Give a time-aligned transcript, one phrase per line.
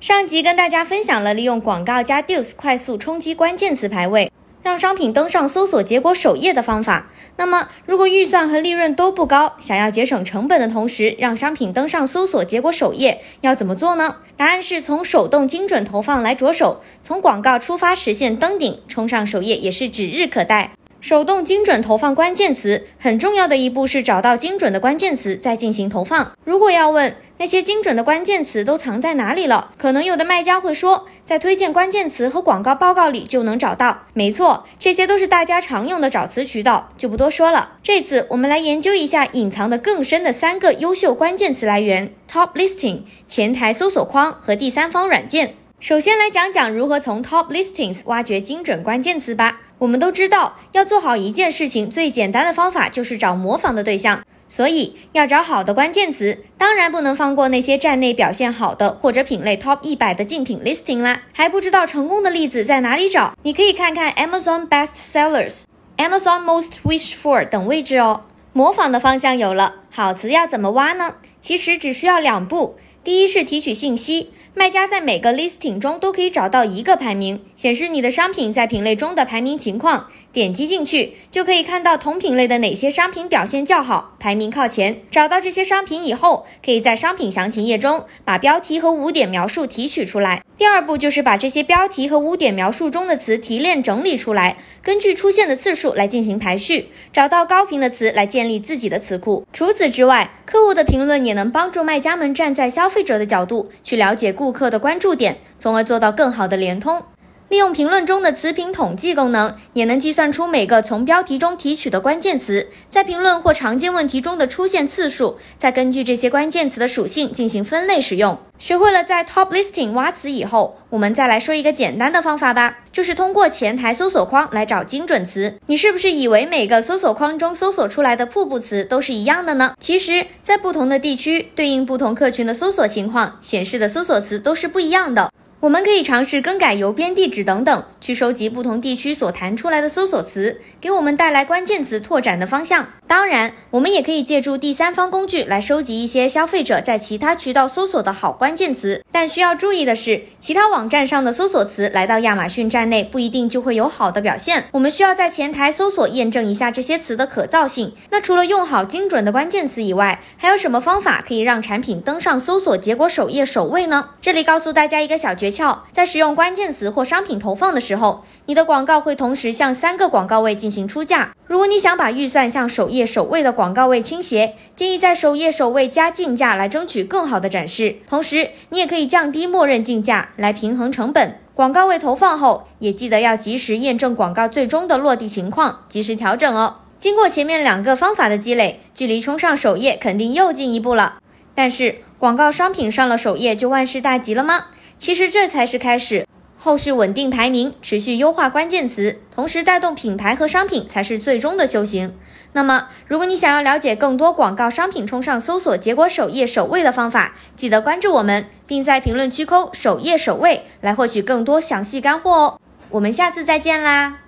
[0.00, 4.30] 上集跟大家分享了利用广告加 Deals 快速冲击关键词排位，
[4.62, 7.10] 让商品登上搜索结果首页的方法。
[7.36, 14.18] 那么，如果预算和利润都不高，想要节省成本的同时让商品登上搜索结果首页，要怎么做呢？
[14.36, 20.70] 答案是从手动精准投放来着手，从广告出发实现登顶，冲上首页也是指日可待。
[21.00, 26.32] 手动精准投放关键词很重要的一步是找到精准的关键词，再进行投放。
[26.44, 34.06] 如果要问那些精准的关键词都藏在哪里了，可能有的卖家会说，在推荐关键词和广告报告里就能找到。
[34.12, 37.76] 没错，这些都是大家常用的找词渠道，就不多说了。
[37.82, 45.54] 这次我们来研究一下隐藏的更深的三个优秀关键词来源：Top Listing、前台搜索框和第三方软件。
[45.80, 49.60] 首先来讲讲如何从 Top Listings 挖掘精准关键词吧。
[49.78, 54.24] 我们都知道，要做好一件事情，最简单的方法就是找模仿的对象。
[54.48, 61.22] 所以要找好的关键词，当然不能放过那些站内表现好的或者品类 Top 一百的竞品 listing 啦。
[61.32, 63.34] 还不知道成功的例子在哪里找？
[63.44, 65.62] 你可以看看 Amazon Best Sellers、
[65.96, 68.24] Amazon Most wish For 等位置哦。
[68.52, 71.14] 模仿的方向有了，好词要怎么挖呢？
[71.40, 74.32] 其实只需要两步，第一是提取信息。
[74.58, 80.08] 卖家在每个 listing 中都可以找到一个排名，显示你的商品在品类中的排名情况。
[80.38, 85.00] 点击进去就可以看到同品类的哪些商品表现较好，排名靠前。
[85.10, 90.44] 找到这些商品以后，可以在商品详情页中把标题和五点描述提取出来。
[90.56, 99.44] 第二步就是把这些标题和五点描述中的词提炼整理出来，根据出现的次数来进行排序，找到高频的词来建立自己的词库。
[99.52, 107.02] 除此之外，客户的评论也能帮助卖家们站在消费者的角度去了解顾客的关注点，从而做到更好的连通。
[107.48, 118.38] 利用评论中的词频统计功能，也能计算出每个从标题中提取的关键词在评论或常见问题中的出现次数，再根据这些关键词的属性进行分类使用。
[118.58, 125.58] 学会了在 Top Listing 挖词以后，我们再来说一个简单的方法吧，就是通过前台搜索框来找精准词。
[125.66, 129.72] 你是不是以为每个搜索框中搜索出来的瀑布词都是一样的呢？
[129.80, 135.30] 其实，在不同的地区对应不同客群的搜索情况，显示的搜索词都是不一样的。
[135.60, 142.86] 我们可以尝试更改邮编地址等等，去收集不同地区所弹出来的搜索词，给我们带来关键词拓展的方向。
[143.08, 149.02] 当然，我们也可以借助第三方工具来收集一些消费者在其他渠道搜索的好关键词。
[149.10, 154.66] 但需要注意的是，其他网站上的搜索词来到亚马逊站内不一定就会有好的表现。
[154.70, 157.92] 我们需要在前台搜索验证一下这些词的可造性。
[158.10, 164.10] 那除了用好精准的关键词以外，还有什么方法可以让产品登上搜索结果首页首位呢？
[164.20, 165.47] 这里告诉大家一个小诀。
[165.50, 171.34] 诀窍，在使用关键词或商品投放的时候，你的广告会同时向三个广告位进行出价。
[171.46, 177.96] 如果你想把预算向首页首位的广告位倾斜，建议在首页首位加竞价来争取更好的展示。
[178.08, 181.38] 同时，你也可以降低默认竞价来平衡成本。
[181.54, 186.76] 广告位投放后，也记得要及时验证广告最终的落地情况，及时调整哦。
[186.98, 191.18] 经过前面两个方法的积累，距离冲上首页肯定又进一步了。
[191.60, 194.66] 但是，广告商品上了首页就万事大吉了吗？
[194.96, 196.24] 其实这才是开始，
[196.56, 202.14] 后续稳定排名，持续优化关键词，同时带动品牌和商品才是最终的修行。
[202.52, 212.60] 那么，如果你想要了解更多广告商品冲上搜索结果首页首位的方法，记得关注我们，并在评论区扣首页首位来获取更多详细干货哦。
[212.90, 214.27] 我们下次再见啦！